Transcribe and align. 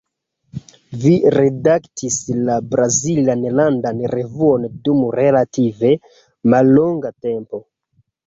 Vi 1.01 1.09
redaktis 1.33 2.15
la 2.47 2.55
brazilan 2.71 3.43
landan 3.59 4.01
revuon 4.13 4.65
dum 4.87 5.05
relative 5.19 5.91
mallonga 6.55 7.13
tempo. 7.29 7.61